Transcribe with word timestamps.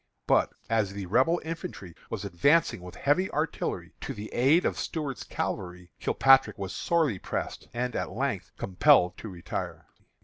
But, 0.25 0.49
as 0.67 0.93
the 0.93 1.05
Rebel 1.05 1.39
infantry 1.45 1.93
was 2.09 2.25
advancing 2.25 2.81
with 2.81 2.95
heavy 2.95 3.29
artillery 3.29 3.93
to 4.01 4.15
the 4.15 4.33
aid 4.33 4.65
of 4.65 4.79
Stuart's 4.79 5.23
cavalry, 5.23 5.91
Kilpatrick 5.99 6.57
was 6.57 6.73
sorely 6.73 7.19
pressed, 7.19 7.67
and, 7.71 7.95
at 7.95 8.09
length, 8.09 8.49
compelled 8.57 9.15
to 9.19 9.29
retire. 9.29 9.85